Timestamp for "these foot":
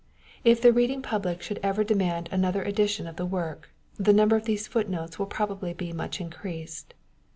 4.45-4.89